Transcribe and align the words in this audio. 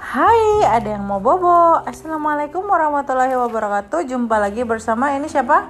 Hai, 0.00 0.64
ada 0.64 0.96
yang 0.96 1.04
mau 1.04 1.20
bobo? 1.20 1.76
Assalamualaikum 1.84 2.64
warahmatullahi 2.64 3.36
wabarakatuh. 3.36 4.08
Jumpa 4.08 4.40
lagi 4.40 4.64
bersama 4.64 5.12
ini 5.12 5.28
siapa? 5.28 5.68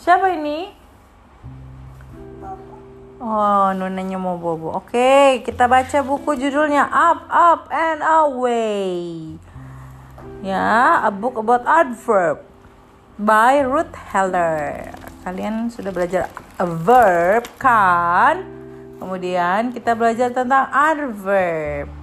Siapa 0.00 0.32
ini? 0.32 0.72
Oh, 3.20 3.68
nunanya 3.76 4.16
mau 4.16 4.40
bobo. 4.40 4.72
Oke, 4.72 5.44
kita 5.44 5.68
baca 5.68 6.00
buku 6.00 6.40
judulnya 6.40 6.88
Up, 6.88 7.28
Up 7.28 7.62
and 7.68 8.00
Away. 8.00 8.88
Ya, 10.40 11.04
a 11.04 11.12
book 11.12 11.36
about 11.36 11.68
adverb 11.68 12.40
by 13.20 13.60
Ruth 13.60 13.92
Heller. 13.92 14.88
Kalian 15.28 15.68
sudah 15.68 15.92
belajar 15.92 16.32
verb 16.56 17.44
kan? 17.60 18.40
Kemudian 18.96 19.68
kita 19.76 19.92
belajar 19.92 20.32
tentang 20.32 20.72
adverb. 20.72 21.99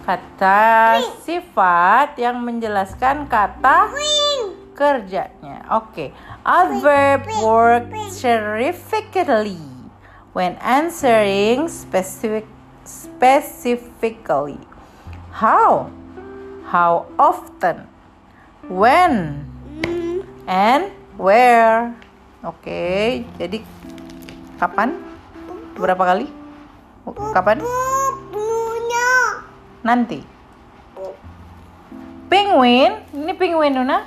Kata 0.00 0.96
sifat 1.22 2.16
yang 2.16 2.40
menjelaskan 2.40 3.28
kata 3.28 3.92
kerjanya. 4.74 5.68
Oke, 5.76 6.10
adverb 6.40 7.28
work 7.44 7.86
terrifically 8.16 9.60
when 10.32 10.56
answering 10.64 11.68
specific 11.68 12.48
specifically. 12.88 14.58
How? 15.30 15.92
How 16.66 17.06
often? 17.20 17.84
When? 18.66 19.44
And 20.48 20.90
where? 21.20 21.92
Oke, 22.40 23.22
jadi 23.36 23.60
kapan? 24.56 24.96
Berapa 25.76 26.02
kali? 26.16 26.26
Kapan? 27.36 27.60
Nanti. 29.80 30.20
Penguin, 32.30 33.00
ini 33.16 33.32
penguin 33.34 33.74
Nuna. 33.74 34.06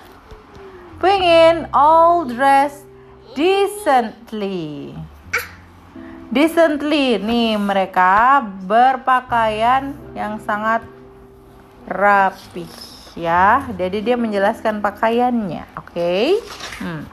Penguin 1.02 1.68
all 1.76 2.24
dressed 2.24 2.88
decently. 3.36 4.96
Decently, 6.34 7.20
nih 7.20 7.60
mereka 7.60 8.42
berpakaian 8.66 9.94
yang 10.18 10.40
sangat 10.42 10.82
rapi 11.86 12.66
ya. 13.14 13.68
Jadi 13.74 14.02
dia 14.02 14.16
menjelaskan 14.18 14.82
pakaiannya, 14.82 15.68
oke? 15.78 15.94
Okay? 15.94 16.40
Hmm. 16.82 17.06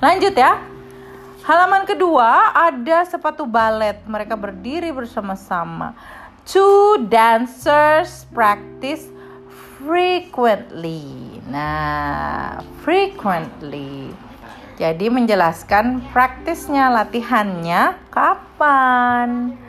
Lanjut 0.00 0.32
ya. 0.32 0.62
Halaman 1.48 1.88
kedua 1.88 2.52
ada 2.52 3.08
sepatu 3.08 3.48
balet. 3.48 4.00
Mereka 4.04 4.36
berdiri 4.36 4.92
bersama-sama. 4.92 5.96
Two 6.48 7.04
dancers 7.12 8.24
practice 8.32 9.12
frequently. 9.76 11.04
Nah, 11.44 12.64
frequently. 12.80 14.16
Jadi 14.80 15.12
menjelaskan 15.12 16.08
praktisnya 16.08 16.88
latihannya 16.88 18.00
kapan. 18.08 19.60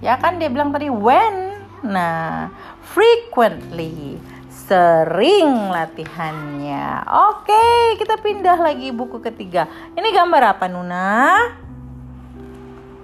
Ya 0.00 0.16
kan 0.16 0.40
dia 0.40 0.48
bilang 0.48 0.72
tadi 0.72 0.88
when. 0.88 1.60
Nah, 1.84 2.48
frequently. 2.80 4.16
Sering 4.48 5.76
latihannya. 5.76 7.04
Oke, 7.04 8.00
kita 8.00 8.16
pindah 8.16 8.56
lagi 8.64 8.88
buku 8.96 9.20
ketiga. 9.20 9.68
Ini 9.92 10.08
gambar 10.08 10.56
apa, 10.56 10.72
Nuna? 10.72 11.36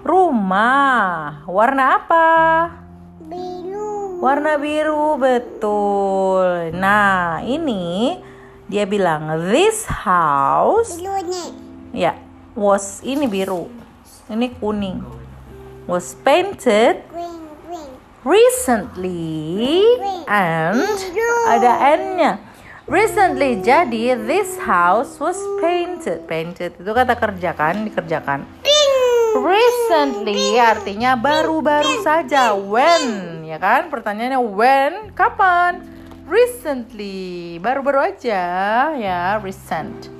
Rumah. 0.01 1.45
Warna 1.45 2.01
apa? 2.01 2.25
Biru. 3.31 4.19
Warna 4.19 4.59
biru, 4.59 5.15
betul. 5.15 6.75
Nah, 6.75 7.39
ini 7.47 8.19
dia 8.67 8.83
bilang 8.83 9.47
this 9.47 9.87
house 9.87 10.99
Biru 10.99 11.15
nih. 11.23 11.49
ya 11.95 12.13
was 12.51 12.99
ini 13.07 13.31
biru. 13.31 13.71
Ini 14.27 14.51
kuning. 14.59 14.99
Was 15.87 16.11
painted 16.27 17.07
Green, 17.07 17.39
green. 17.63 17.91
recently 18.27 19.79
and 20.27 20.83
ada 21.47 21.71
n-nya. 21.95 22.35
Recently 22.83 23.63
jadi 23.63 24.19
this 24.19 24.59
house 24.59 25.15
was 25.23 25.39
painted. 25.63 26.27
Painted 26.27 26.75
itu 26.75 26.91
kata 26.91 27.15
kerja 27.15 27.55
kan, 27.55 27.87
dikerjakan. 27.87 28.43
Recently 29.31 30.59
artinya 30.59 31.15
baru-baru 31.15 32.03
saja. 32.03 32.51
When, 32.51 33.39
ya 33.47 33.55
kan? 33.55 33.87
Pertanyaannya 33.87 34.41
when? 34.43 34.93
Kapan? 35.15 35.87
Recently, 36.27 37.55
baru-baru 37.63 38.11
aja 38.11 38.43
ya, 38.95 39.39
recent. 39.39 40.11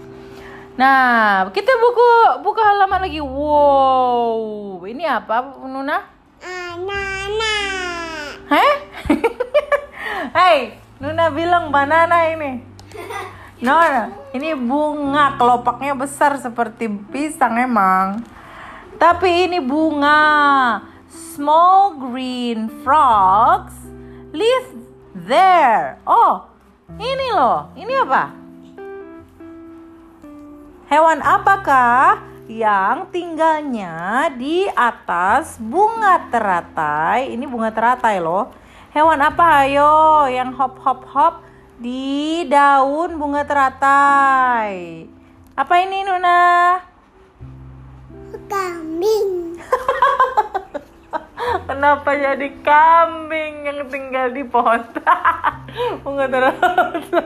Nah, 0.79 1.47
kita 1.51 1.71
buku 1.75 2.07
buka 2.43 2.63
halaman 2.63 3.03
lagi. 3.03 3.19
Wow, 3.19 4.79
ini 4.87 5.03
apa, 5.03 5.59
Nuna? 5.59 6.07
Anana. 6.39 7.55
Heh? 8.47 8.73
Hei, 10.39 10.79
Nuna 11.03 11.27
bilang 11.31 11.67
banana 11.67 12.31
ini. 12.31 12.51
No, 13.61 13.77
no, 13.77 14.09
ini 14.33 14.57
bunga 14.57 15.37
kelopaknya 15.37 15.93
besar 15.93 16.33
seperti 16.41 16.89
pisang 17.13 17.61
emang. 17.61 18.25
Tapi 19.01 19.49
ini 19.49 19.57
bunga. 19.57 20.77
Small 21.09 21.97
green 21.97 22.69
frogs 22.85 23.73
live 24.29 24.77
there. 25.25 25.97
Oh, 26.05 26.45
ini 27.01 27.27
loh. 27.33 27.73
Ini 27.73 27.93
apa? 28.05 28.29
Hewan 30.85 31.17
apakah 31.25 32.21
yang 32.45 33.09
tinggalnya 33.09 34.29
di 34.37 34.69
atas 34.69 35.57
bunga 35.57 36.29
teratai? 36.29 37.33
Ini 37.33 37.49
bunga 37.49 37.73
teratai 37.73 38.21
loh. 38.21 38.53
Hewan 38.93 39.17
apa 39.17 39.65
ayo 39.65 40.29
yang 40.29 40.53
hop 40.53 40.77
hop 40.77 41.09
hop 41.09 41.35
di 41.81 42.45
daun 42.45 43.17
bunga 43.17 43.49
teratai? 43.49 45.09
Apa 45.57 45.73
ini 45.81 46.05
Nuna? 46.05 46.90
Kambing. 48.51 49.55
Kenapa 51.71 52.11
jadi 52.19 52.51
kambing 52.59 53.63
yang 53.63 53.87
tinggal 53.87 54.27
di 54.35 54.43
pohon? 54.43 54.83
bunga 56.03 56.27
teratai. 56.27 57.23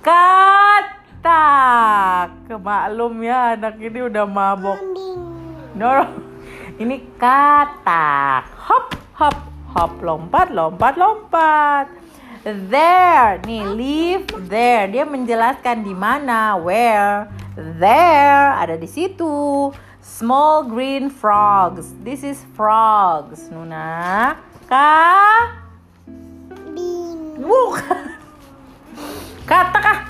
Katak. 0.00 1.28
Maklum 2.56 3.20
ya 3.20 3.52
anak 3.52 3.76
ini 3.76 4.08
udah 4.08 4.24
mabok. 4.24 4.80
Kambing. 4.80 5.20
No, 5.76 6.08
ini 6.80 7.04
katak. 7.20 8.48
Hop, 8.64 8.96
hop, 9.12 9.36
hop, 9.76 9.92
lompat, 10.00 10.48
lompat, 10.50 10.96
lompat. 10.96 11.86
There, 12.48 13.44
nih 13.44 13.64
live 13.76 14.24
there. 14.48 14.88
Dia 14.88 15.04
menjelaskan 15.04 15.84
di 15.84 15.92
mana, 15.92 16.56
where. 16.56 17.28
There, 17.58 18.54
ada 18.56 18.78
di 18.78 18.86
situ. 18.88 19.68
Small 20.08 20.64
green 20.64 21.12
frogs. 21.12 21.92
This 22.00 22.24
is 22.24 22.40
frogs, 22.56 23.52
Nuna. 23.52 24.40
Ka, 24.64 25.52
Bing. 26.72 27.36
bukan. 27.36 28.16
Katak 29.44 29.84
ah. 29.84 30.00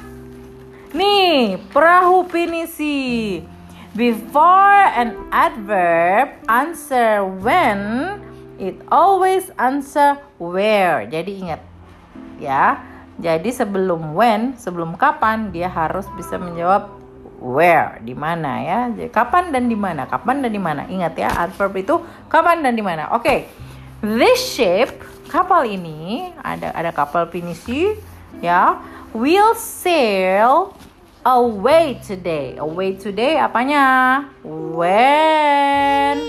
Nih, 0.95 1.59
perahu 1.75 2.31
pinisi. 2.31 3.43
Before 3.99 4.87
an 4.95 5.19
adverb 5.35 6.31
answer 6.47 7.27
when, 7.27 8.23
it 8.63 8.79
always 8.95 9.51
answer 9.59 10.15
where. 10.39 11.11
Jadi 11.11 11.43
ingat 11.43 11.61
ya. 12.39 12.87
Jadi 13.19 13.51
sebelum 13.51 14.15
when, 14.15 14.55
sebelum 14.55 14.95
kapan 14.95 15.51
dia 15.51 15.67
harus 15.67 16.07
bisa 16.15 16.39
menjawab 16.39 16.98
where, 17.39 18.03
di 18.03 18.13
mana 18.13 18.51
ya. 18.61 18.79
Kapan 19.09 19.55
dan 19.55 19.71
di 19.71 19.79
mana? 19.79 20.05
Kapan 20.11 20.43
dan 20.43 20.51
di 20.51 20.61
mana? 20.61 20.85
Ingat 20.91 21.15
ya, 21.15 21.31
adverb 21.47 21.75
itu 21.79 22.03
kapan 22.27 22.61
dan 22.63 22.75
di 22.75 22.83
mana. 22.83 23.15
Oke. 23.15 23.47
This 23.99 24.55
ship, 24.55 24.95
kapal 25.27 25.67
ini 25.67 26.31
ada 26.39 26.71
ada 26.71 26.95
kapal 26.95 27.27
pinisi 27.27 27.99
ya, 28.39 28.79
will 29.11 29.59
sail 29.59 30.71
away 31.27 31.99
today. 31.99 32.55
Away 32.63 32.95
today 32.95 33.43
apanya? 33.43 34.23
When 34.47 36.23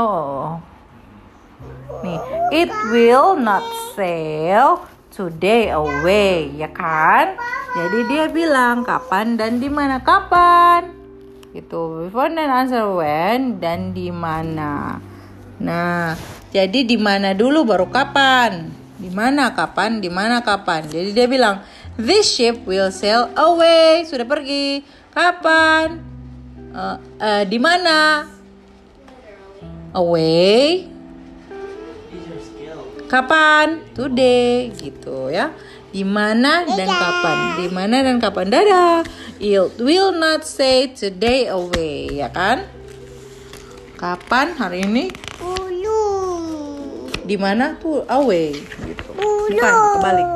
Oh. 0.00 0.60
Nih, 2.00 2.20
it 2.56 2.72
will 2.88 3.36
not 3.36 3.60
sail 3.92 4.88
today 5.12 5.68
away, 5.68 6.48
ya 6.56 6.72
kan? 6.72 7.36
Jadi 7.70 7.98
dia 8.10 8.26
bilang 8.26 8.82
kapan 8.82 9.38
dan 9.38 9.62
di 9.62 9.70
mana? 9.70 10.02
Kapan? 10.02 10.90
Gitu. 11.54 12.06
Before 12.06 12.26
dan 12.26 12.50
answer 12.50 12.82
when 12.90 13.62
dan 13.62 13.94
di 13.94 14.10
mana. 14.10 14.98
Nah, 15.62 16.18
jadi 16.50 16.82
di 16.82 16.98
mana 16.98 17.30
dulu 17.30 17.62
baru 17.62 17.86
kapan? 17.86 18.74
Di 18.98 19.06
mana 19.06 19.54
kapan? 19.54 20.02
Di 20.02 20.10
mana 20.10 20.42
kapan? 20.42 20.82
Jadi 20.90 21.14
dia 21.14 21.30
bilang, 21.30 21.62
this 21.94 22.26
ship 22.26 22.58
will 22.66 22.90
sail 22.90 23.30
away. 23.38 24.02
Sudah 24.02 24.26
pergi. 24.26 24.82
Kapan? 25.14 26.02
Uh, 26.74 26.98
uh, 27.22 27.42
di 27.46 27.58
mana? 27.62 28.26
Away. 29.94 30.90
Kapan? 33.06 33.86
Today 33.94 34.74
gitu 34.74 35.30
ya. 35.30 35.54
Di 35.90 36.06
mana 36.06 36.62
dan 36.62 36.86
kapan? 36.86 37.38
Di 37.58 37.68
mana 37.70 37.96
dan 38.06 38.22
kapan? 38.22 38.46
Dadah. 38.46 39.02
It 39.42 39.82
will 39.82 40.14
not 40.14 40.46
say 40.46 40.86
today 40.94 41.50
away, 41.50 42.22
ya 42.22 42.30
kan? 42.30 42.62
Kapan 43.98 44.54
hari 44.54 44.86
ini? 44.86 45.10
Di 47.26 47.36
mana 47.38 47.78
tuh 47.78 48.06
away 48.10 48.54
gitu. 48.58 49.10
Bukan, 49.14 49.74
kebalik. 49.98 50.28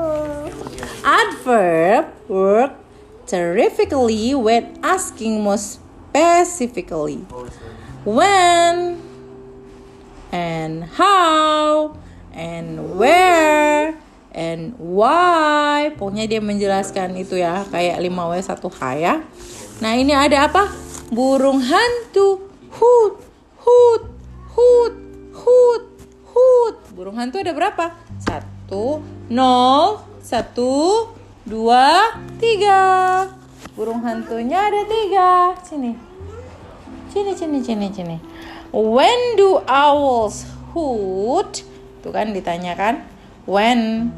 Adverb 1.03 2.05
work 2.31 2.73
terrifically 3.27 4.35
when 4.35 4.79
asking 4.83 5.43
more 5.43 5.59
specifically. 5.59 7.27
When 8.07 9.01
and 10.31 10.85
how 10.99 11.97
and 12.35 12.99
where 12.99 13.97
and 14.35 14.75
why. 14.77 15.95
Pokoknya 15.95 16.27
dia 16.27 16.43
menjelaskan 16.43 17.15
itu 17.17 17.39
ya 17.39 17.65
kayak 17.71 18.03
5W 18.03 18.35
1H 18.43 18.83
ya. 18.99 19.15
Nah, 19.81 19.93
ini 19.95 20.13
ada 20.13 20.51
apa? 20.51 20.69
Burung 21.15 21.63
hantu. 21.63 22.51
Hoot, 22.75 23.15
hoot, 23.63 24.03
hoot, 24.59 24.95
hoot, 25.47 25.85
hoot. 26.35 26.77
Burung 26.91 27.23
hantu 27.23 27.39
ada 27.39 27.55
berapa? 27.55 27.95
Satu, 28.19 28.99
nol, 29.31 30.03
satu, 30.19 31.07
dua, 31.47 32.19
tiga. 32.43 32.83
Burung 33.79 34.03
hantunya 34.03 34.59
ada 34.71 34.83
tiga. 34.87 35.55
Sini. 35.63 35.95
Sini, 37.15 37.33
sini, 37.39 37.59
sini, 37.63 37.87
sini. 37.95 38.17
When 38.75 39.39
do 39.39 39.63
owls 39.71 40.47
hoot? 40.75 41.63
Tuh 42.03 42.11
kan 42.11 42.35
ditanyakan. 42.35 43.07
When 43.47 44.11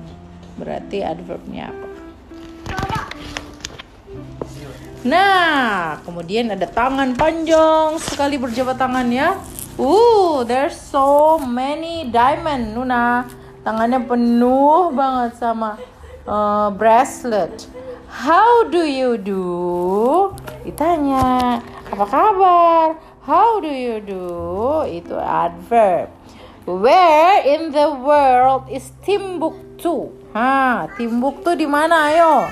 berarti 0.56 1.04
adverbnya 1.04 1.70
apa? 1.70 1.86
Nah, 5.06 6.02
kemudian 6.02 6.50
ada 6.50 6.66
tangan 6.66 7.14
panjang 7.14 7.94
sekali 8.02 8.42
berjabat 8.42 8.74
tangan 8.74 9.06
ya. 9.06 9.38
Uh, 9.78 10.42
there's 10.42 10.74
so 10.74 11.38
many 11.38 12.10
diamond, 12.10 12.74
Nuna. 12.74 13.28
Tangannya 13.62 14.02
penuh 14.02 14.90
banget 14.90 15.38
sama 15.38 15.78
uh, 16.26 16.74
bracelet. 16.74 17.70
How 18.10 18.66
do 18.66 18.82
you 18.82 19.14
do? 19.14 20.34
Ditanya, 20.66 21.62
apa 21.86 22.04
kabar? 22.10 22.98
How 23.22 23.62
do 23.62 23.70
you 23.70 24.02
do? 24.02 24.26
Itu 24.90 25.14
adverb. 25.22 26.10
Where 26.66 27.46
in 27.46 27.70
the 27.70 27.94
world 27.94 28.66
is 28.66 28.90
Timbuktu? 29.06 30.10
Ha, 30.36 30.84
Timbuktu 31.00 31.56
di 31.56 31.64
mana? 31.64 32.12
Ayo. 32.12 32.44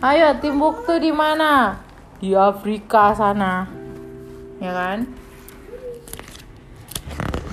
Ayo, 0.00 0.32
Timbuktu 0.40 0.96
di 0.96 1.12
mana? 1.12 1.76
Di 2.16 2.32
Afrika 2.32 3.12
sana. 3.12 3.68
Ya 4.56 4.72
kan? 4.72 5.04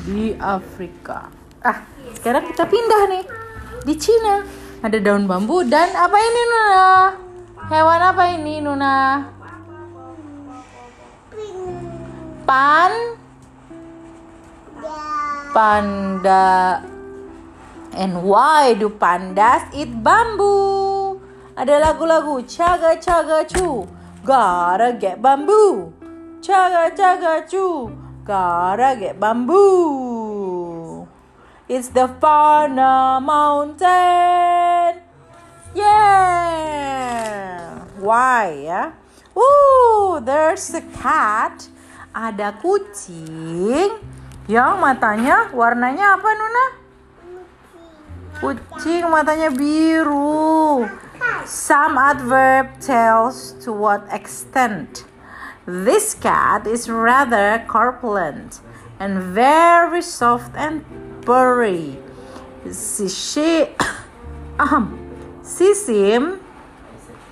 Di 0.08 0.40
Afrika. 0.40 1.28
Ah, 1.60 1.84
sekarang 2.16 2.48
kita 2.48 2.64
pindah 2.64 3.04
nih. 3.12 3.26
Di 3.84 3.94
Cina 4.00 4.40
ada 4.80 4.98
daun 5.04 5.28
bambu 5.28 5.68
dan 5.68 5.92
apa 5.92 6.16
ini 6.16 6.42
Nuna? 6.48 6.88
Hewan 7.68 8.02
apa 8.08 8.24
ini 8.40 8.56
Nuna? 8.64 8.96
Pan 12.48 12.94
panda 15.52 16.80
and 17.96 18.28
why 18.28 18.76
do 18.76 18.92
pandas 18.92 19.64
eat 19.72 19.88
bamboo 20.04 21.24
ada 21.56 21.80
lagu-lagu 21.80 22.44
caga 22.44 23.00
caga 23.00 23.48
cu 23.48 23.88
gotta 24.28 25.00
get 25.00 25.24
bamboo 25.24 25.96
caga 26.44 26.92
caga 26.92 27.48
cu 27.48 27.88
gotta 28.28 29.00
get 29.00 29.16
bamboo 29.16 30.76
it's 31.66 31.90
the 31.90 32.06
Fana 32.22 33.18
mountain. 33.18 35.02
Yeah. 35.74 37.82
Why 37.98 38.70
ya? 38.70 38.94
Ooh, 39.34 40.22
there's 40.22 40.70
a 40.78 40.86
cat. 40.94 41.66
Ada 42.14 42.54
kucing. 42.62 43.98
Yang 44.46 44.74
matanya 44.78 45.50
warnanya 45.58 46.22
apa 46.22 46.30
Nuna? 46.38 46.85
Kucing 48.42 49.08
matanya 49.08 49.50
biru. 49.50 50.86
Some 51.46 51.98
adverb 51.98 52.80
tells 52.82 53.54
to 53.64 53.72
what 53.72 54.06
extent. 54.12 55.06
This 55.66 56.14
cat 56.14 56.68
is 56.68 56.90
rather 56.90 57.64
corpulent 57.68 58.60
and 59.00 59.22
very 59.22 60.02
soft 60.02 60.54
and 60.56 60.86
furry. 61.26 61.98
She, 62.66 63.10
she, 63.10 63.68
um, 64.60 65.00
she 65.42 65.74
seem, 65.74 66.40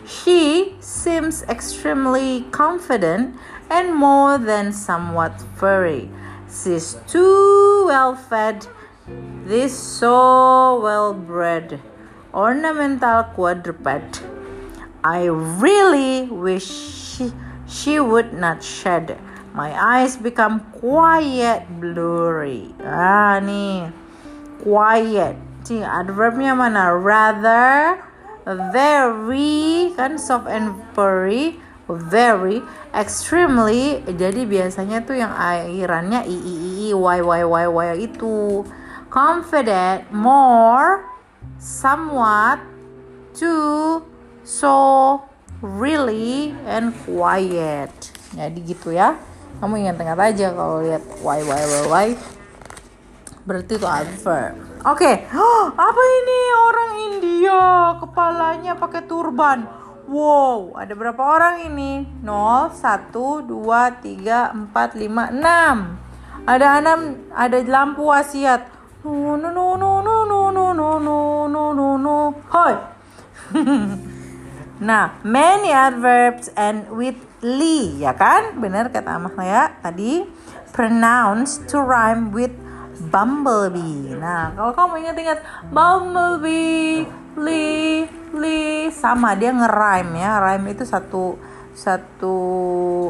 she 0.06 0.76
seems 0.80 1.44
extremely 1.44 2.46
confident 2.52 3.36
and 3.70 3.94
more 3.94 4.38
than 4.38 4.74
somewhat 4.74 5.42
furry. 5.56 6.10
She's 6.48 6.98
too 7.08 7.86
well 7.88 8.16
fed, 8.16 8.68
this 9.44 9.76
so 9.76 10.80
well 10.80 11.14
bred, 11.14 11.82
ornamental 12.34 13.24
quadruped. 13.36 14.24
I 15.04 15.28
really 15.28 16.24
wish 16.32 16.64
she, 16.64 17.34
she 17.68 18.00
would 18.00 18.32
not 18.32 18.64
shed. 18.64 19.20
My 19.54 19.76
eyes 19.76 20.16
become 20.16 20.72
quiet 20.72 21.68
blurry. 21.80 22.72
Ah, 22.82 23.44
nih. 23.44 23.92
Quiet. 24.64 25.36
Nih, 25.68 25.84
adverbnya 25.84 26.56
mana? 26.56 26.96
Rather, 26.96 28.00
very, 28.48 29.92
kan 30.00 30.16
soft 30.16 30.48
and 30.48 30.80
furry 30.96 31.60
very 31.92 32.64
extremely 32.96 34.00
jadi 34.08 34.48
biasanya 34.48 35.04
tuh 35.04 35.20
yang 35.20 35.36
akhirannya 35.36 36.24
i 36.24 36.32
i 36.32 36.56
i 36.88 36.90
y 36.96 37.20
y 37.20 37.42
y 37.44 37.66
y 37.68 37.88
itu 38.08 38.64
confident 39.14 40.10
more 40.10 41.06
somewhat 41.62 42.58
too 43.38 44.02
so 44.42 45.22
really 45.62 46.50
and 46.66 46.98
quiet. 47.06 47.94
Jadi 48.34 48.60
gitu 48.66 48.90
ya. 48.90 49.14
Kamu 49.62 49.78
ingat-ingat 49.86 50.18
aja 50.18 50.48
kalau 50.58 50.82
lihat 50.82 51.06
y 51.22 51.40
y 51.46 51.62
y 51.62 51.82
y 51.86 52.10
berarti 53.46 53.78
itu 53.78 53.86
adverb. 53.86 54.58
Oke. 54.82 55.30
Okay. 55.30 55.30
apa 55.78 56.02
ini? 56.02 56.40
Orang 56.58 56.92
India. 57.14 57.62
Kepalanya 58.02 58.74
pakai 58.82 59.06
turban. 59.06 59.70
Wow, 60.10 60.76
ada 60.76 60.92
berapa 61.00 61.22
orang 61.22 61.64
ini? 61.72 62.04
0, 62.26 62.76
1, 62.76 63.48
2, 63.48 63.48
3, 63.48 64.52
4, 64.52 65.00
5, 65.00 65.32
6 65.32 66.04
Ada 66.44 66.84
enam, 66.84 67.24
ada 67.32 67.58
lampu 67.64 68.12
wasiat 68.12 68.73
No, 69.04 69.36
no, 69.36 69.52
no, 69.52 69.76
no, 69.76 70.00
no, 70.00 70.24
no, 70.24 70.72
no, 70.72 70.72
no, 70.72 71.48
no, 71.52 71.74
no, 71.76 71.98
no, 72.00 72.16
Nah, 74.80 75.20
many 75.28 75.76
adverbs 75.76 76.48
and 76.56 76.88
with 76.88 77.20
li, 77.44 78.00
ya 78.00 78.16
kan? 78.16 78.64
Benar 78.64 78.96
kata 78.96 79.20
Amah 79.20 79.36
ya 79.44 79.76
tadi. 79.84 80.24
Pronounce 80.72 81.60
to 81.68 81.84
rhyme 81.84 82.32
with 82.32 82.56
bumblebee. 83.12 84.16
Nah, 84.16 84.56
kalau 84.56 84.72
kamu 84.72 85.04
ingat-ingat 85.04 85.40
Bumblebee, 85.68 87.04
li, 87.44 88.08
li 88.40 88.88
sama 88.88 89.36
dia 89.36 89.52
ngerime 89.52 90.16
ya. 90.16 90.40
Rhyme 90.40 90.72
itu 90.72 90.88
satu 90.88 91.36
satu 91.76 92.38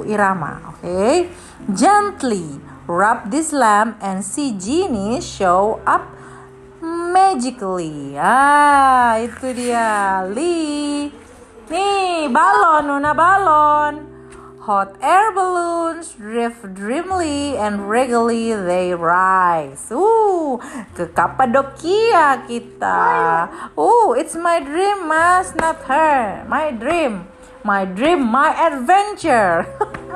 irama 0.09 0.73
oke? 0.73 0.81
Okay? 0.81 1.29
gently 1.71 2.59
rub 2.93 3.33
this 3.33 3.50
lamp 3.50 3.97
and 3.97 4.21
see 4.21 4.53
genie 4.53 5.17
show 5.17 5.81
up 5.89 6.13
magically 6.85 8.13
ah 8.21 9.17
itu 9.17 9.50
dia 9.57 10.21
li 10.29 11.09
nih 11.73 12.29
balon 12.29 12.85
nuna 12.93 13.17
balon 13.17 14.13
Hot 14.63 14.95
air 15.03 15.27
balloons 15.35 16.15
drift 16.15 16.71
dreamily 16.71 17.59
and 17.59 17.91
regally 17.91 18.55
they 18.55 18.95
rise. 18.95 19.91
Uh, 19.91 20.55
ke 20.95 21.12
Kapadokia 21.12 22.47
kita. 22.47 23.03
Uh, 23.75 24.15
it's 24.15 24.39
my 24.39 24.63
dream, 24.63 25.12
Mas, 25.12 25.51
not 25.59 25.83
her. 25.91 26.47
My 26.47 26.71
dream. 26.71 27.27
My 27.63 27.88
dream, 27.88 28.27
my 28.27 28.51
adventure. 28.51 29.63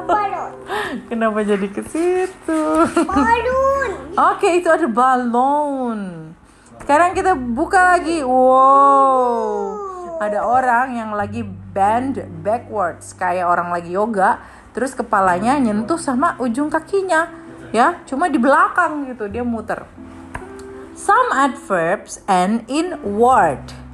Balon. 0.03 0.51
Kenapa 1.07 1.47
jadi 1.47 1.63
ke 1.71 1.79
situ? 1.79 2.61
Balon. 3.07 3.91
Oke, 4.35 4.59
itu 4.59 4.67
ada 4.67 4.83
balon. 4.83 6.35
Sekarang 6.83 7.15
kita 7.15 7.39
buka 7.39 7.95
lagi. 7.95 8.19
Wow. 8.19 9.79
Ada 10.19 10.43
orang 10.43 10.99
yang 10.99 11.15
lagi 11.15 11.47
bend 11.47 12.19
backwards 12.43 13.15
kayak 13.15 13.47
orang 13.47 13.71
lagi 13.71 13.95
yoga, 13.95 14.43
terus 14.75 14.91
kepalanya 14.91 15.55
nyentuh 15.55 15.95
sama 15.95 16.35
ujung 16.43 16.67
kakinya. 16.67 17.31
Ya, 17.71 18.03
cuma 18.11 18.27
di 18.27 18.35
belakang 18.35 19.07
gitu 19.07 19.31
dia 19.31 19.47
muter. 19.47 19.87
Some 20.99 21.31
adverbs 21.31 22.19
end 22.27 22.67
in 22.67 22.99
word 23.07 23.86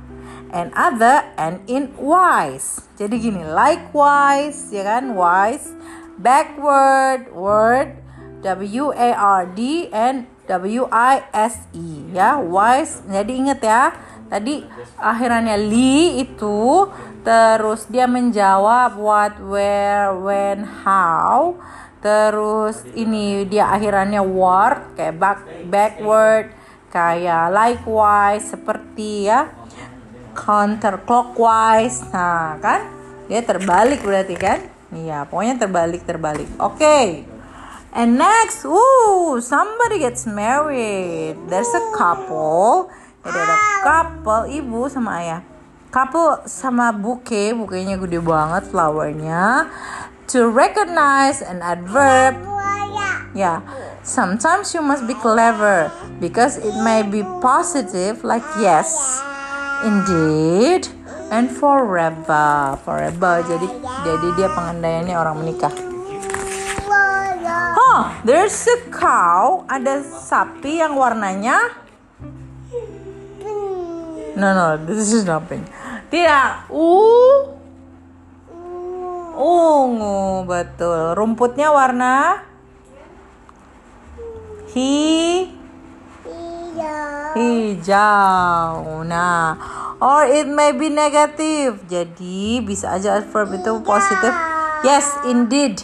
and 0.54 0.70
other 0.78 1.26
end 1.36 1.66
in 1.66 1.90
wise. 1.98 2.86
Jadi 2.96 3.18
gini, 3.18 3.42
likewise, 3.42 4.70
ya 4.70 4.86
kan, 4.86 5.18
wise, 5.18 5.74
backward, 6.22 7.34
word, 7.34 7.98
W 8.46 8.94
A 8.94 9.10
R 9.18 9.42
D 9.50 9.90
and 9.90 10.30
W 10.46 10.86
I 10.94 11.26
S 11.34 11.58
E 11.74 12.14
ya, 12.14 12.38
wise. 12.38 13.02
Jadi 13.10 13.32
inget 13.34 13.66
ya, 13.66 13.98
tadi 14.30 14.62
akhirannya 15.02 15.58
li 15.58 16.22
itu 16.22 16.86
terus 17.26 17.90
dia 17.90 18.06
menjawab 18.06 18.94
what, 19.02 19.34
where, 19.42 20.14
when, 20.14 20.70
how. 20.86 21.58
Terus 22.04 22.84
ini 23.00 23.48
dia 23.48 23.72
akhirannya 23.72 24.20
word 24.20 25.00
kayak 25.00 25.16
back, 25.16 25.40
backward, 25.72 26.52
kayak 26.92 27.48
likewise 27.50 28.52
seperti 28.52 29.32
ya 29.32 29.48
counterclockwise. 30.34 32.04
Nah, 32.12 32.58
kan? 32.60 32.82
Dia 33.32 33.46
terbalik 33.46 34.04
berarti 34.04 34.36
kan? 34.36 34.60
Iya, 34.94 35.25
pokoknya 35.30 35.56
terbalik 35.58 36.04
terbalik. 36.04 36.50
Oke. 36.60 36.78
Okay. 36.78 37.08
And 37.94 38.18
next, 38.18 38.66
ooh, 38.66 39.38
somebody 39.38 40.02
gets 40.02 40.25
married. 40.25 41.38
There's 41.46 41.70
a 41.78 41.94
couple. 41.94 42.90
Jadi 43.22 43.38
ada 43.38 43.58
couple 43.86 44.50
ibu 44.50 44.90
sama 44.90 45.22
ayah. 45.22 45.42
Couple 45.94 46.42
sama 46.50 46.90
bouquet, 46.90 47.54
bukenya 47.54 48.02
gede 48.02 48.18
banget 48.18 48.66
flowernya. 48.74 49.70
To 50.34 50.50
recognize 50.50 51.46
an 51.46 51.62
adverb. 51.62 52.34
Yeah, 53.34 53.66
sometimes 54.06 54.74
you 54.78 54.82
must 54.86 55.10
be 55.10 55.18
clever 55.18 55.90
because 56.22 56.62
it 56.62 56.74
may 56.86 57.02
be 57.02 57.25
positive, 57.42 58.22
like 58.22 58.46
yes, 58.62 58.94
indeed, 59.84 60.88
and 61.30 61.52
forever. 61.52 62.80
Forever. 62.82 63.44
Jadi 63.44 63.68
jadi 64.08 64.28
dia 64.40 64.50
pengandaiannya 64.52 65.16
orang 65.16 65.36
menikah. 65.44 65.74
Huh, 67.74 68.18
there's 68.25 68.66
a 68.66 68.90
cow. 68.90 69.68
Ada 69.70 70.02
sapi 70.02 70.82
yang 70.82 70.98
warnanya 70.98 71.84
No, 74.34 74.50
no, 74.58 74.82
this 74.82 75.13
is 75.13 75.30
not 75.30 75.46
pink. 75.46 75.62
Tidak. 76.10 76.74
Uh, 76.74 77.54
ungu, 79.38 80.42
betul. 80.50 81.13
Rumputnya 81.13 81.70
warna 81.70 82.42
hi 84.74 85.54
Iya. 86.25 87.23
Hijau. 87.36 89.04
Nah, 89.06 89.58
or 90.00 90.25
it 90.25 90.48
may 90.50 90.72
be 90.74 90.90
negative. 90.90 91.84
Jadi 91.86 92.62
bisa 92.63 92.96
aja 92.96 93.20
adverb 93.20 93.54
itu 93.58 93.82
positif. 93.86 94.34
Yes, 94.84 95.08
indeed. 95.28 95.82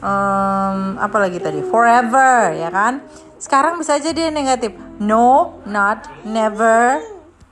Um, 0.00 0.96
apa 0.96 1.16
lagi 1.20 1.38
tadi? 1.38 1.60
Forever, 1.60 2.56
ya 2.56 2.72
kan? 2.72 3.04
Sekarang 3.36 3.76
bisa 3.76 4.00
aja 4.00 4.12
dia 4.12 4.32
negatif. 4.32 4.72
No, 5.00 5.60
not, 5.68 6.08
never. 6.24 7.00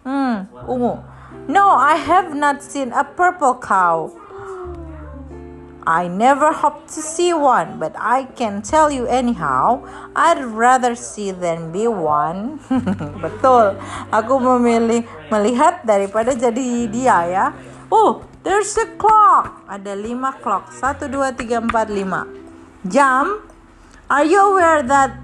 Hmm, 0.05 0.49
ungu. 0.65 1.01
No, 1.49 1.77
I 1.77 1.97
have 1.97 2.37
not 2.37 2.61
seen 2.61 2.93
a 2.93 3.05
purple 3.05 3.57
cow. 3.57 4.13
I 5.89 6.05
never 6.05 6.53
hope 6.53 6.85
to 6.93 7.01
see 7.01 7.33
one, 7.33 7.81
but 7.81 7.97
I 7.97 8.29
can 8.37 8.61
tell 8.61 8.93
you 8.93 9.09
anyhow, 9.09 9.89
I'd 10.13 10.45
rather 10.45 10.93
see 10.93 11.33
than 11.33 11.73
be 11.73 11.89
one. 11.89 12.61
Betul, 13.25 13.81
aku 14.13 14.37
memilih 14.37 15.09
melihat 15.33 15.81
daripada 15.89 16.37
jadi 16.37 16.93
dia 16.93 17.19
ya. 17.33 17.47
Oh, 17.89 18.21
there's 18.45 18.77
a 18.77 18.85
clock. 19.01 19.65
Ada 19.65 19.97
lima 19.97 20.37
clock. 20.45 20.77
Satu, 20.77 21.09
dua, 21.09 21.33
tiga, 21.33 21.57
empat, 21.57 21.89
lima. 21.89 22.29
Jam. 22.85 23.41
Are 24.13 24.29
you 24.29 24.41
aware 24.45 24.85
that 24.85 25.17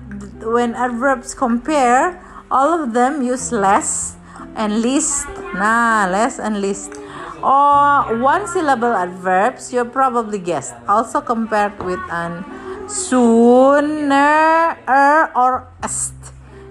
when 0.49 0.73
adverbs 0.73 1.37
compare, 1.37 2.17
all 2.49 2.73
of 2.73 2.97
them 2.97 3.21
use 3.21 3.53
less 3.53 4.17
and 4.57 4.81
least? 4.81 5.29
Nah, 5.53 6.09
less 6.09 6.41
and 6.41 6.65
least 6.65 7.04
or 7.45 8.17
one 8.25 8.49
syllable 8.49 8.97
adverbs 8.97 9.73
you 9.73 9.85
probably 9.85 10.41
guessed. 10.41 10.73
Also 10.89 11.21
compared 11.21 11.77
with 11.85 12.01
an 12.09 12.41
sooner 12.89 14.81
er, 14.89 15.29
or 15.37 15.69
est. 15.85 16.17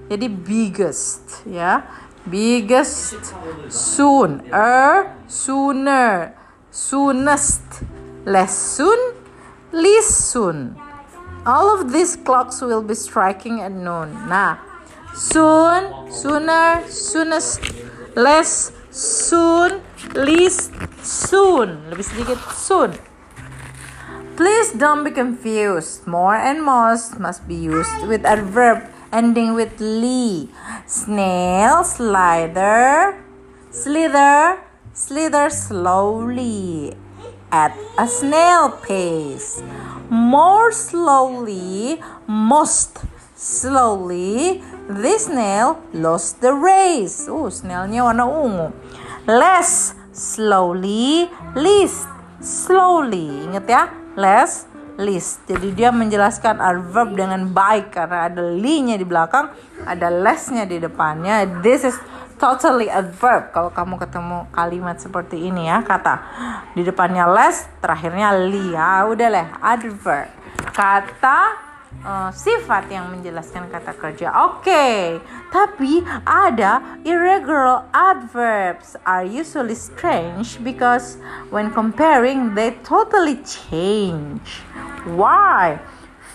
Jadi 0.09 0.25
biggest 0.25 1.45
ya. 1.45 1.85
Biggest 2.25 3.37
soon. 3.69 4.41
Er 4.49 5.13
sooner. 5.29 6.33
Soonest 6.73 7.85
less 8.25 8.57
soon 8.57 8.97
least 9.69 10.33
soon. 10.33 10.73
All 11.45 11.69
of 11.69 11.93
these 11.93 12.17
clocks 12.17 12.65
will 12.65 12.81
be 12.81 12.97
striking 12.97 13.61
at 13.61 13.69
noon. 13.69 14.09
Nah 14.25 14.73
soon 15.13 16.09
sooner 16.11 16.81
soonest 16.89 17.61
less 18.15 18.71
soon 18.89 19.81
least 20.15 20.73
soon. 21.01 21.89
Lebih 21.89 22.05
sedikit 22.05 22.39
soon. 22.53 22.93
Please 24.33 24.73
don't 24.73 25.05
be 25.05 25.13
confused. 25.13 26.09
More 26.09 26.33
and 26.33 26.65
most 26.65 27.21
must 27.21 27.45
be 27.45 27.53
used 27.53 28.09
with 28.09 28.25
adverb 28.25 28.81
ending 29.13 29.53
with 29.53 29.77
li 29.77 30.49
snail 30.89 31.85
slider 31.85 33.13
slither 33.69 34.57
slither 34.93 35.53
slowly 35.53 36.97
at 37.53 37.77
a 38.01 38.09
snail 38.09 38.73
pace. 38.81 39.61
More 40.09 40.73
slowly 40.73 42.01
most 42.25 43.05
slowly 43.37 44.65
this 44.89 45.29
snail 45.29 45.77
lost 45.93 46.41
the 46.41 46.57
race. 46.57 47.29
Uh 47.29 47.53
snailnya 47.53 48.01
warna 48.01 48.25
ungu. 48.25 48.73
Less 49.29 49.93
slowly 50.13 51.27
least 51.57 52.07
slowly. 52.39 53.49
Inget 53.49 53.65
ya? 53.67 53.83
Less 54.13 54.69
least 54.93 55.41
jadi 55.49 55.69
dia 55.73 55.89
menjelaskan 55.89 56.61
adverb 56.61 57.17
dengan 57.17 57.49
baik 57.49 57.97
karena 57.97 58.29
ada 58.29 58.45
li-nya 58.45 58.93
di 58.93 59.01
belakang 59.01 59.49
ada 59.89 60.13
less-nya 60.13 60.69
di 60.69 60.77
depannya. 60.77 61.49
This 61.65 61.81
is 61.81 61.97
totally 62.37 62.93
a 62.93 63.01
verb. 63.01 63.49
Kalau 63.49 63.73
kamu 63.73 63.97
ketemu 63.97 64.45
kalimat 64.53 65.01
seperti 65.01 65.49
ini 65.49 65.65
ya 65.65 65.81
kata 65.81 66.15
di 66.77 66.85
depannya 66.85 67.25
less 67.25 67.65
terakhirnya 67.81 68.37
li 68.37 68.77
ya. 68.77 69.07
Udah 69.09 69.29
lah 69.33 69.47
adverb. 69.65 70.29
Kata 70.73 71.62
uh, 72.03 72.29
sifat 72.31 72.91
yang 72.91 73.09
menjelaskan 73.09 73.71
kata 73.71 73.95
kerja. 73.95 74.27
Oke, 74.47 74.63
okay. 74.63 75.01
tapi 75.49 76.03
ada 76.27 76.99
irregular 77.07 77.87
adverbs 77.95 78.99
are 79.07 79.23
usually 79.23 79.75
strange 79.75 80.59
because 80.61 81.17
when 81.49 81.71
comparing 81.71 82.53
they 82.53 82.75
totally 82.83 83.39
change. 83.43 84.63
Why? 85.07 85.79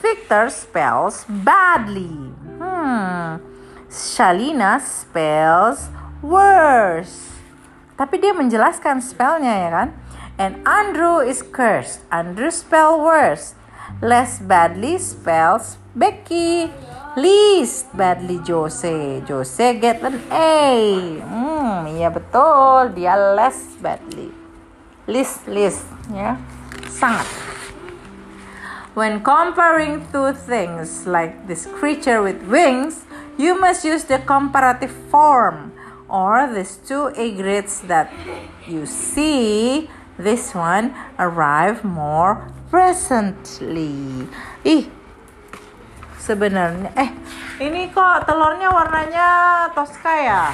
Victor 0.01 0.53
spells 0.53 1.25
badly. 1.45 2.33
Hmm. 2.61 3.41
Shalina 3.89 4.79
spells 4.79 5.89
worse. 6.21 7.35
Tapi 7.99 8.21
dia 8.23 8.31
menjelaskan 8.31 9.03
spellnya 9.03 9.55
ya 9.59 9.71
kan? 9.75 9.89
And 10.39 10.63
Andrew 10.63 11.19
is 11.19 11.43
cursed. 11.43 12.07
Andrew 12.15 12.55
spell 12.55 13.03
worse. 13.03 13.58
Less 13.99 14.39
badly 14.39 14.95
spells 15.03 15.75
Becky. 15.91 16.71
Least 17.19 17.91
badly 17.99 18.39
Jose. 18.47 19.19
Jose 19.27 19.75
get 19.83 19.99
an 20.07 20.23
A. 20.31 21.19
Hmm, 21.19 21.91
iya 21.99 22.07
betul. 22.07 22.95
Dia 22.95 23.19
less 23.35 23.75
badly. 23.83 24.31
Least, 25.11 25.51
least, 25.51 25.83
ya. 26.15 26.39
Sangat. 26.87 27.27
When 28.95 29.19
comparing 29.19 30.07
two 30.15 30.31
things 30.31 31.03
like 31.03 31.51
this 31.51 31.67
creature 31.67 32.23
with 32.23 32.39
wings, 32.47 33.03
you 33.35 33.59
must 33.59 33.83
use 33.83 34.07
the 34.07 34.23
comparative 34.23 34.95
form 35.11 35.75
or 36.07 36.47
these 36.47 36.79
two 36.87 37.11
egrets 37.19 37.83
that 37.91 38.15
you 38.63 38.87
see. 38.87 39.91
This 40.19 40.55
one 40.55 40.95
arrive 41.19 41.83
more 41.83 42.47
recently. 42.71 44.29
Ih, 44.65 44.87
sebenarnya 46.21 46.93
eh 46.97 47.11
ini 47.65 47.89
kok 47.91 48.29
telurnya 48.29 48.69
warnanya 48.71 49.29
toska 49.73 50.15
ya? 50.15 50.45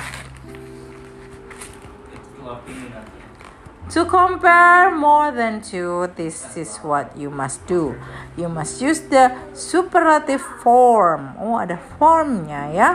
To 3.92 4.02
compare 4.08 4.90
more 4.90 5.30
than 5.30 5.62
two, 5.62 6.10
this 6.16 6.56
is 6.56 6.82
what 6.82 7.14
you 7.14 7.30
must 7.30 7.62
do. 7.70 7.94
You 8.34 8.48
must 8.48 8.82
use 8.82 9.06
the 9.06 9.36
superlative 9.54 10.42
form. 10.64 11.38
Oh, 11.38 11.62
ada 11.62 11.78
formnya 12.00 12.74
ya. 12.74 12.90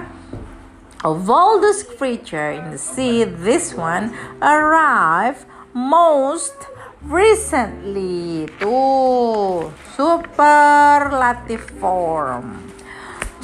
Of 1.00 1.32
all 1.32 1.62
those 1.64 1.88
creature 1.88 2.52
in 2.52 2.76
the 2.76 2.82
sea, 2.82 3.24
this 3.24 3.72
one 3.72 4.12
arrived 4.44 5.48
most 5.72 6.68
recently. 7.06 8.50
Tuh, 8.60 9.72
superlative 9.96 11.64
form. 11.80 12.70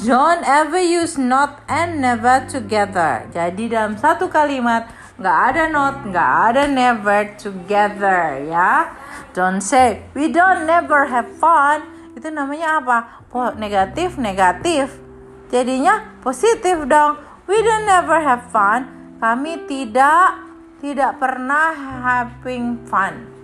Don't 0.04 0.44
ever 0.44 0.76
use 0.76 1.16
not 1.16 1.64
and 1.72 2.04
never 2.04 2.44
together. 2.44 3.24
Jadi 3.32 3.72
dalam 3.72 3.96
satu 3.96 4.28
kalimat 4.28 4.92
nggak 5.16 5.38
ada 5.48 5.64
not, 5.72 6.04
nggak 6.04 6.32
ada 6.52 6.62
never 6.68 7.32
together 7.40 8.44
ya. 8.44 8.92
Don't 9.32 9.64
say 9.64 10.04
we 10.12 10.28
don't 10.28 10.68
never 10.68 11.08
have 11.08 11.32
fun. 11.40 12.12
Itu 12.12 12.28
namanya 12.28 12.84
apa? 12.84 13.24
Negatif 13.56 14.20
negatif. 14.20 15.00
Jadinya 15.48 16.20
positif 16.20 16.84
dong. 16.84 17.16
We 17.48 17.56
don't 17.64 17.88
never 17.88 18.20
have 18.20 18.52
fun. 18.52 19.16
Kami 19.16 19.64
tidak 19.64 20.44
tidak 20.84 21.16
pernah 21.16 21.72
having 22.04 22.84
fun. 22.84 23.35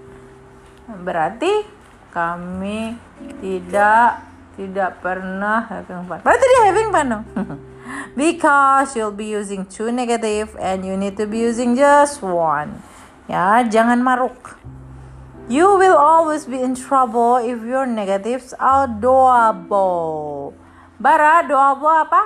Berarti 1.00 1.64
kami 2.12 2.92
tidak 3.40 4.28
tidak 4.52 5.00
pernah 5.00 5.64
having 5.64 6.04
fun. 6.04 6.20
Berarti 6.20 6.44
dia 6.44 6.60
having 6.68 6.88
fun 6.92 7.06
dong. 7.08 7.24
Because 8.16 8.94
you'll 8.96 9.16
be 9.16 9.32
using 9.32 9.64
two 9.64 9.88
negative 9.88 10.52
and 10.60 10.84
you 10.84 10.96
need 10.96 11.16
to 11.16 11.24
be 11.24 11.40
using 11.40 11.76
just 11.76 12.20
one. 12.20 12.84
Ya, 13.28 13.64
jangan 13.64 14.04
maruk. 14.04 14.60
You 15.48 15.76
will 15.80 15.96
always 15.96 16.46
be 16.46 16.60
in 16.60 16.76
trouble 16.76 17.40
if 17.42 17.60
your 17.64 17.88
negatives 17.88 18.54
are 18.60 18.86
doable. 18.86 20.54
Bara, 21.00 21.42
doable 21.42 21.90
apa? 21.90 22.22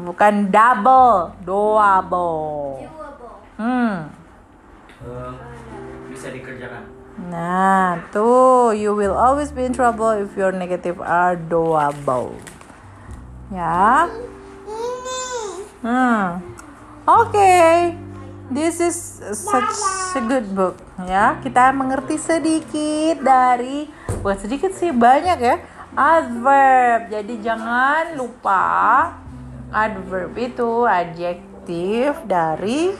Bukan 0.06 0.34
double, 0.48 1.36
doable. 1.44 2.88
Hmm. 3.60 4.19
Eh, 5.00 5.32
bisa 6.12 6.28
dikerjakan. 6.28 6.84
Nah, 7.32 8.04
tuh 8.12 8.76
you 8.76 8.92
will 8.92 9.16
always 9.16 9.48
be 9.48 9.64
in 9.64 9.72
trouble 9.72 10.12
if 10.12 10.36
your 10.36 10.52
negative 10.52 11.00
are 11.00 11.40
doable. 11.40 12.36
Ya. 13.48 14.12
Hmm. 15.80 16.44
Oke. 17.08 17.96
This 18.50 18.82
is 18.82 18.98
such 19.32 19.78
a 20.18 20.22
good 20.26 20.52
book 20.52 20.76
ya. 21.06 21.38
Kita 21.40 21.70
mengerti 21.70 22.18
sedikit 22.18 23.22
dari 23.22 23.86
bukan 24.20 24.36
sedikit 24.36 24.74
sih 24.76 24.92
banyak 24.92 25.38
ya. 25.40 25.56
Adverb. 25.96 27.08
Jadi 27.08 27.34
jangan 27.40 28.20
lupa 28.20 28.68
adverb 29.70 30.34
itu 30.36 30.84
adjektif 30.84 32.20
dari 32.26 32.92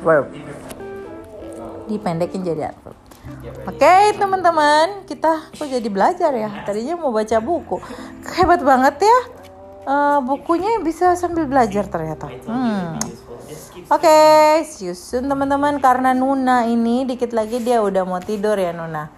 verb 0.00 0.30
dipendekin 1.88 2.44
jadi 2.44 2.70
adverb. 2.70 2.96
Oke 3.64 3.94
teman-teman, 4.16 5.08
kita 5.08 5.52
kok 5.52 5.68
jadi 5.68 5.88
belajar 5.88 6.32
ya. 6.32 6.48
Tadinya 6.64 7.00
mau 7.00 7.12
baca 7.12 7.40
buku, 7.40 7.80
hebat 8.36 8.60
banget 8.60 9.00
ya. 9.04 9.18
Eh, 9.88 10.18
bukunya 10.20 10.84
bisa 10.84 11.16
sambil 11.16 11.48
belajar 11.48 11.88
ternyata. 11.88 12.28
Hmm. 12.44 13.00
Oke, 13.88 14.20
see 14.68 14.92
you 14.92 14.92
soon 14.92 15.32
teman-teman. 15.32 15.80
Karena 15.80 16.12
Nuna 16.12 16.68
ini 16.68 17.08
dikit 17.08 17.32
lagi 17.32 17.64
dia 17.64 17.80
udah 17.80 18.04
mau 18.04 18.20
tidur 18.20 18.60
ya 18.60 18.76
Nuna. 18.76 19.08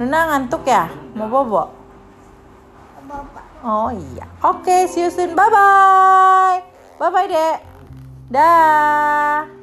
Nuna 0.00 0.18
ngantuk 0.32 0.64
ya? 0.64 0.88
Mau 1.12 1.28
bobo? 1.28 1.68
Oh 3.60 3.92
iya. 3.92 4.24
Oke, 4.40 4.88
see 4.88 5.04
you 5.04 5.12
soon. 5.12 5.36
Bye 5.36 5.52
bye. 5.52 6.58
Bye 6.96 7.10
bye 7.12 7.28
dek. 7.28 7.58
Dah. 8.32 9.53